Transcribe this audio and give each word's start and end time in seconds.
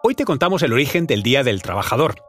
Hoy 0.00 0.14
te 0.14 0.24
contamos 0.24 0.62
el 0.62 0.72
origen 0.72 1.08
del 1.08 1.24
Día 1.24 1.42
del 1.42 1.60
Trabajador. 1.60 2.22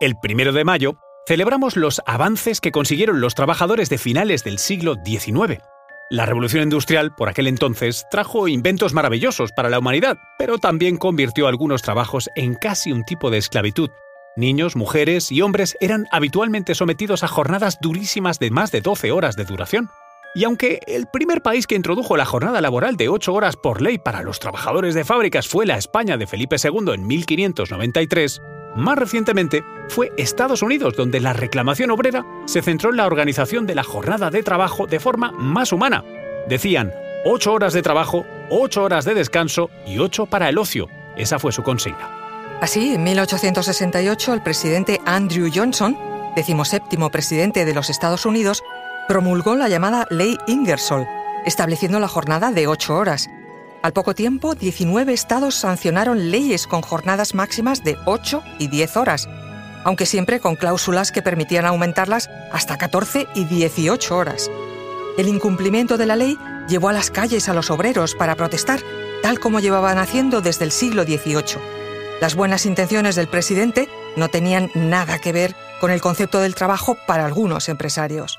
El 0.00 0.16
primero 0.20 0.52
de 0.52 0.64
mayo 0.64 0.96
celebramos 1.24 1.76
los 1.76 2.02
avances 2.04 2.60
que 2.60 2.72
consiguieron 2.72 3.20
los 3.20 3.36
trabajadores 3.36 3.88
de 3.88 3.98
finales 3.98 4.42
del 4.42 4.58
siglo 4.58 4.96
XIX. 5.04 5.62
La 6.10 6.26
revolución 6.26 6.64
industrial, 6.64 7.14
por 7.14 7.28
aquel 7.28 7.46
entonces, 7.46 8.04
trajo 8.10 8.48
inventos 8.48 8.92
maravillosos 8.92 9.52
para 9.52 9.70
la 9.70 9.78
humanidad, 9.78 10.16
pero 10.36 10.58
también 10.58 10.96
convirtió 10.96 11.46
algunos 11.46 11.82
trabajos 11.82 12.28
en 12.34 12.56
casi 12.56 12.90
un 12.90 13.04
tipo 13.04 13.30
de 13.30 13.38
esclavitud. 13.38 13.90
Niños, 14.34 14.74
mujeres 14.74 15.30
y 15.30 15.42
hombres 15.42 15.76
eran 15.80 16.06
habitualmente 16.10 16.74
sometidos 16.74 17.22
a 17.22 17.28
jornadas 17.28 17.78
durísimas 17.80 18.40
de 18.40 18.50
más 18.50 18.72
de 18.72 18.80
12 18.80 19.12
horas 19.12 19.36
de 19.36 19.44
duración. 19.44 19.90
Y 20.34 20.44
aunque 20.44 20.80
el 20.86 21.06
primer 21.12 21.42
país 21.42 21.66
que 21.66 21.74
introdujo 21.74 22.16
la 22.16 22.24
jornada 22.24 22.62
laboral 22.62 22.96
de 22.96 23.10
8 23.10 23.34
horas 23.34 23.56
por 23.56 23.82
ley 23.82 23.98
para 23.98 24.22
los 24.22 24.40
trabajadores 24.40 24.94
de 24.94 25.04
fábricas 25.04 25.46
fue 25.46 25.66
la 25.66 25.76
España 25.76 26.16
de 26.16 26.26
Felipe 26.26 26.56
II 26.62 26.94
en 26.94 27.06
1593, 27.06 28.40
más 28.74 28.96
recientemente 28.96 29.62
fue 29.88 30.10
Estados 30.16 30.62
Unidos 30.62 30.94
donde 30.96 31.20
la 31.20 31.34
reclamación 31.34 31.90
obrera 31.90 32.24
se 32.46 32.62
centró 32.62 32.90
en 32.90 32.96
la 32.96 33.06
organización 33.06 33.66
de 33.66 33.74
la 33.74 33.84
jornada 33.84 34.30
de 34.30 34.42
trabajo 34.42 34.86
de 34.86 35.00
forma 35.00 35.32
más 35.32 35.70
humana. 35.70 36.02
Decían 36.48 36.94
8 37.26 37.52
horas 37.52 37.74
de 37.74 37.82
trabajo, 37.82 38.24
8 38.48 38.82
horas 38.82 39.04
de 39.04 39.14
descanso 39.14 39.68
y 39.86 39.98
8 39.98 40.26
para 40.26 40.48
el 40.48 40.56
ocio. 40.56 40.88
Esa 41.14 41.38
fue 41.38 41.52
su 41.52 41.62
consigna. 41.62 42.10
Así, 42.62 42.94
en 42.94 43.04
1868, 43.04 44.32
el 44.32 44.42
presidente 44.42 44.98
Andrew 45.04 45.50
Johnson, 45.54 45.98
decimoséptimo 46.36 47.10
presidente 47.10 47.66
de 47.66 47.74
los 47.74 47.90
Estados 47.90 48.24
Unidos, 48.24 48.62
promulgó 49.08 49.54
la 49.56 49.68
llamada 49.68 50.06
Ley 50.10 50.38
Ingersoll, 50.46 51.06
estableciendo 51.44 52.00
la 52.00 52.08
jornada 52.08 52.50
de 52.50 52.66
ocho 52.66 52.96
horas. 52.96 53.28
Al 53.82 53.92
poco 53.92 54.14
tiempo, 54.14 54.54
19 54.54 55.12
estados 55.12 55.56
sancionaron 55.56 56.30
leyes 56.30 56.66
con 56.66 56.82
jornadas 56.82 57.34
máximas 57.34 57.82
de 57.82 57.98
8 58.06 58.42
y 58.58 58.68
10 58.68 58.96
horas, 58.96 59.28
aunque 59.84 60.06
siempre 60.06 60.38
con 60.38 60.54
cláusulas 60.54 61.10
que 61.10 61.22
permitían 61.22 61.66
aumentarlas 61.66 62.30
hasta 62.52 62.78
14 62.78 63.26
y 63.34 63.44
18 63.44 64.16
horas. 64.16 64.50
El 65.18 65.28
incumplimiento 65.28 65.98
de 65.98 66.06
la 66.06 66.16
ley 66.16 66.38
llevó 66.68 66.88
a 66.88 66.92
las 66.92 67.10
calles 67.10 67.48
a 67.48 67.54
los 67.54 67.70
obreros 67.70 68.14
para 68.14 68.36
protestar, 68.36 68.80
tal 69.22 69.40
como 69.40 69.60
llevaban 69.60 69.98
haciendo 69.98 70.40
desde 70.40 70.64
el 70.64 70.70
siglo 70.70 71.02
XVIII. 71.02 71.60
Las 72.20 72.36
buenas 72.36 72.66
intenciones 72.66 73.16
del 73.16 73.26
presidente 73.26 73.88
no 74.16 74.28
tenían 74.28 74.70
nada 74.74 75.18
que 75.18 75.32
ver 75.32 75.56
con 75.80 75.90
el 75.90 76.00
concepto 76.00 76.38
del 76.38 76.54
trabajo 76.54 76.96
para 77.06 77.26
algunos 77.26 77.68
empresarios. 77.68 78.38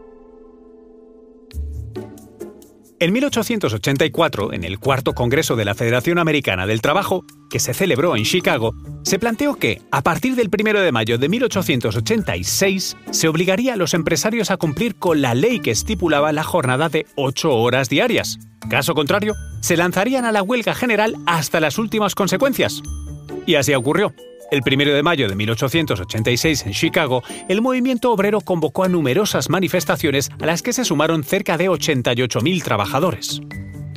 En 3.01 3.13
1884, 3.13 4.53
en 4.53 4.63
el 4.63 4.77
cuarto 4.77 5.13
Congreso 5.13 5.55
de 5.55 5.65
la 5.65 5.73
Federación 5.73 6.19
Americana 6.19 6.67
del 6.67 6.81
Trabajo, 6.81 7.25
que 7.49 7.59
se 7.59 7.73
celebró 7.73 8.15
en 8.15 8.25
Chicago, 8.25 8.75
se 9.01 9.17
planteó 9.17 9.55
que, 9.55 9.81
a 9.89 10.03
partir 10.03 10.35
del 10.35 10.51
1 10.55 10.81
de 10.81 10.91
mayo 10.91 11.17
de 11.17 11.27
1886, 11.27 12.97
se 13.09 13.27
obligaría 13.27 13.73
a 13.73 13.75
los 13.75 13.95
empresarios 13.95 14.51
a 14.51 14.57
cumplir 14.57 14.97
con 14.97 15.19
la 15.19 15.33
ley 15.33 15.61
que 15.61 15.71
estipulaba 15.71 16.31
la 16.31 16.43
jornada 16.43 16.89
de 16.89 17.07
8 17.15 17.51
horas 17.51 17.89
diarias. 17.89 18.37
Caso 18.69 18.93
contrario, 18.93 19.33
se 19.61 19.77
lanzarían 19.77 20.25
a 20.25 20.31
la 20.31 20.43
huelga 20.43 20.75
general 20.75 21.15
hasta 21.25 21.59
las 21.59 21.79
últimas 21.79 22.13
consecuencias. 22.13 22.83
Y 23.47 23.55
así 23.55 23.73
ocurrió. 23.73 24.13
El 24.51 24.63
1 24.67 24.91
de 24.91 25.01
mayo 25.01 25.29
de 25.29 25.35
1886 25.35 26.65
en 26.65 26.73
Chicago, 26.73 27.23
el 27.47 27.61
movimiento 27.61 28.11
obrero 28.11 28.41
convocó 28.41 28.83
a 28.83 28.89
numerosas 28.89 29.49
manifestaciones 29.49 30.29
a 30.41 30.45
las 30.45 30.61
que 30.61 30.73
se 30.73 30.83
sumaron 30.83 31.23
cerca 31.23 31.57
de 31.57 31.69
88.000 31.69 32.61
trabajadores. 32.61 33.39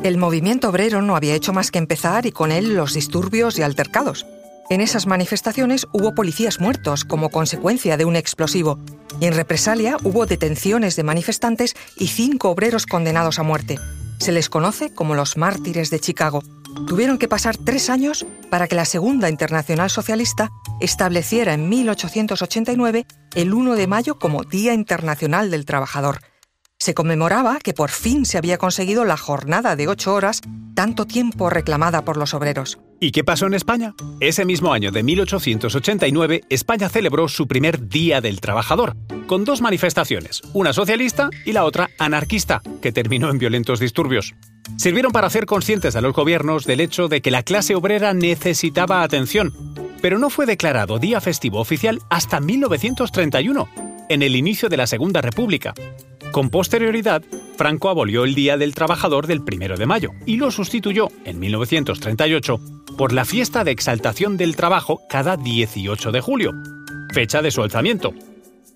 El 0.05 0.17
movimiento 0.17 0.69
obrero 0.69 1.03
no 1.03 1.17
había 1.17 1.35
hecho 1.35 1.53
más 1.53 1.73
que 1.73 1.81
empezar 1.81 2.25
y 2.27 2.31
con 2.31 2.53
él 2.53 2.77
los 2.77 2.95
disturbios 2.95 3.59
y 3.59 3.63
altercados. 3.63 4.27
En 4.71 4.81
esas 4.81 5.09
manifestaciones 5.09 5.89
hubo 5.93 6.15
policías 6.15 6.61
muertos 6.61 7.05
como 7.05 7.31
consecuencia 7.31 7.97
de 7.97 8.05
un 8.05 8.15
explosivo 8.15 8.79
y 9.21 9.27
en 9.27 9.35
represalia 9.35 9.97
hubo 10.05 10.25
detenciones 10.25 10.95
de 10.95 11.03
manifestantes 11.03 11.75
y 11.97 12.07
cinco 12.07 12.51
obreros 12.51 12.87
condenados 12.87 13.41
a 13.41 13.43
muerte. 13.43 13.81
Se 14.21 14.31
les 14.31 14.49
conoce 14.49 14.95
como 14.95 15.17
los 15.17 15.37
mártires 15.37 15.91
de 15.91 15.99
Chicago 15.99 16.45
Tuvieron 16.87 17.19
que 17.19 17.29
pasar 17.29 17.57
tres 17.57 17.89
años 17.89 18.27
para 18.55 18.69
que 18.69 18.77
la 18.77 18.85
Segunda 18.85 19.29
Internacional 19.29 19.91
Socialista 19.91 20.53
estableciera 20.79 21.55
en 21.55 21.69
1889 21.69 23.05
el 23.35 23.53
1 23.53 23.75
de 23.75 23.89
mayo 23.89 24.17
como 24.21 24.45
Día 24.45 24.75
Internacional 24.75 25.51
del 25.51 25.65
Trabajador. 25.65 26.21
Se 26.79 26.95
conmemoraba 26.95 27.59
que 27.59 27.75
por 27.75 27.91
fin 27.91 28.25
se 28.25 28.39
había 28.39 28.57
conseguido 28.57 29.05
la 29.05 29.17
jornada 29.17 29.75
de 29.75 29.89
ocho 29.89 30.15
horas, 30.15 30.41
tanto 30.77 31.05
tiempo 31.05 31.51
reclamada 31.51 32.05
por 32.05 32.17
los 32.17 32.33
obreros. 32.33 32.79
¿Y 33.05 33.13
qué 33.13 33.23
pasó 33.23 33.45
en 33.45 33.53
España? 33.53 33.93
Ese 34.19 34.47
mismo 34.47 34.73
año 34.73 34.91
de 34.91 35.03
1889, 35.03 36.45
España 36.49 36.89
celebró 36.89 37.29
su 37.29 37.47
primer 37.47 37.87
Día 37.87 38.23
del 38.23 38.41
Trabajador, 38.41 38.97
con 39.27 39.45
dos 39.45 39.61
manifestaciones, 39.61 40.41
una 40.55 40.73
socialista 40.73 41.29
y 41.45 41.53
la 41.53 41.67
otra 41.67 41.91
anarquista, 41.99 42.63
que 42.81 42.93
terminó 42.93 43.29
en 43.29 43.37
violentos 43.37 43.79
disturbios. 43.79 44.35
Sirvieron 44.79 45.13
para 45.13 45.27
hacer 45.27 45.45
conscientes 45.45 45.97
a 45.97 46.01
los 46.01 46.15
gobiernos 46.15 46.65
del 46.65 46.81
hecho 46.81 47.09
de 47.09 47.21
que 47.21 47.31
la 47.31 47.43
clase 47.43 47.75
obrera 47.75 48.15
necesitaba 48.15 49.03
atención, 49.03 49.53
pero 50.01 50.19
no 50.19 50.31
fue 50.31 50.47
declarado 50.47 50.99
día 50.99 51.21
festivo 51.21 51.61
oficial 51.61 52.01
hasta 52.09 52.41
1931, 52.41 53.69
en 54.09 54.23
el 54.23 54.35
inicio 54.35 54.71
de 54.71 54.79
la 54.79 54.87
Segunda 54.87 55.21
República. 55.21 55.75
Con 56.33 56.49
posterioridad, 56.49 57.23
Franco 57.59 57.91
abolió 57.91 58.25
el 58.25 58.35
Día 58.35 58.57
del 58.57 58.75
Trabajador 58.75 59.27
del 59.27 59.41
1 59.41 59.77
de 59.77 59.87
mayo 59.87 60.11
y 60.25 60.39
lo 60.39 60.51
sustituyó, 60.51 61.09
en 61.27 61.39
1938, 61.39 62.84
por 62.97 63.13
la 63.13 63.25
fiesta 63.25 63.65
de 63.65 63.71
exaltación 63.71 64.37
del 64.37 64.57
trabajo 64.57 65.03
cada 65.09 65.37
18 65.37 66.13
de 66.13 66.21
julio, 66.21 66.53
fecha 67.13 67.43
de 67.43 67.51
su 67.51 67.63
alzamiento, 67.63 68.15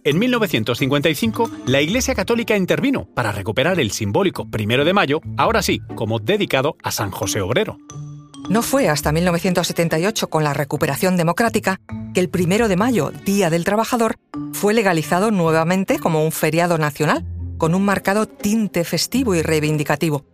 en 0.04 0.18
1955, 0.18 1.50
la 1.66 1.80
Iglesia 1.82 2.14
Católica 2.14 2.56
intervino 2.56 3.06
para 3.14 3.32
recuperar 3.32 3.78
el 3.78 3.90
simbólico 3.90 4.48
primero 4.48 4.84
de 4.84 4.94
mayo, 4.94 5.20
ahora 5.36 5.60
sí, 5.60 5.80
como 5.96 6.18
dedicado 6.18 6.76
a 6.82 6.92
San 6.92 7.10
José 7.10 7.40
Obrero. 7.40 7.78
No 8.48 8.62
fue 8.62 8.88
hasta 8.88 9.12
1978, 9.12 10.30
con 10.30 10.44
la 10.44 10.54
recuperación 10.54 11.16
democrática, 11.16 11.80
que 12.14 12.20
el 12.20 12.30
primero 12.30 12.68
de 12.68 12.76
mayo, 12.76 13.10
Día 13.26 13.50
del 13.50 13.64
Trabajador, 13.64 14.16
fue 14.54 14.72
legalizado 14.72 15.30
nuevamente 15.30 15.98
como 15.98 16.24
un 16.24 16.32
feriado 16.32 16.78
nacional, 16.78 17.26
con 17.58 17.74
un 17.74 17.84
marcado 17.84 18.26
tinte 18.26 18.84
festivo 18.84 19.34
y 19.34 19.42
reivindicativo. 19.42 20.24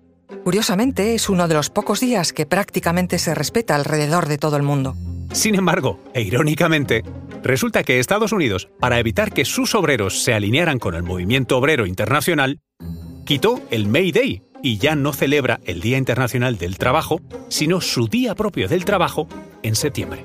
Curiosamente, 0.43 1.15
es 1.15 1.29
uno 1.29 1.49
de 1.49 1.55
los 1.55 1.71
pocos 1.71 2.01
días 2.01 2.33
que 2.33 2.47
prácticamente 2.47 3.19
se 3.19 3.35
respeta 3.35 3.75
alrededor 3.75 4.27
de 4.27 4.39
todo 4.39 4.57
el 4.57 4.63
mundo. 4.63 4.95
Sin 5.33 5.55
embargo, 5.55 6.01
e 6.13 6.23
irónicamente, 6.23 7.03
resulta 7.43 7.83
que 7.83 7.99
Estados 7.99 8.33
Unidos, 8.33 8.69
para 8.79 8.99
evitar 8.99 9.33
que 9.33 9.45
sus 9.45 9.75
obreros 9.75 10.23
se 10.23 10.33
alinearan 10.33 10.79
con 10.79 10.95
el 10.95 11.03
movimiento 11.03 11.59
obrero 11.59 11.87
internacional, 11.87 12.61
quitó 13.25 13.61
el 13.71 13.89
May 13.89 14.13
Day 14.13 14.43
y 14.63 14.79
ya 14.79 14.95
no 14.95 15.13
celebra 15.13 15.61
el 15.65 15.81
Día 15.81 15.99
Internacional 15.99 16.57
del 16.57 16.79
Trabajo, 16.79 17.21
sino 17.49 17.81
su 17.81 18.09
día 18.09 18.35
propio 18.35 18.69
del 18.69 18.85
trabajo 18.85 19.29
en 19.63 19.75
septiembre. 19.75 20.25